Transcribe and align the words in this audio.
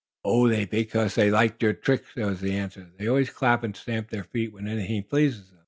"Oh, 0.25 0.47
that's 0.49 0.67
because 0.71 1.13
they 1.13 1.29
liked 1.29 1.61
your 1.61 1.73
tricks," 1.73 2.15
was 2.15 2.41
the 2.41 2.53
answer. 2.53 2.89
"They 2.97 3.05
always 3.07 3.29
clap 3.29 3.63
and 3.63 3.77
stamp 3.77 4.09
their 4.09 4.23
feet 4.23 4.51
when 4.51 4.67
anything 4.67 5.03
pleases 5.03 5.49
them. 5.51 5.59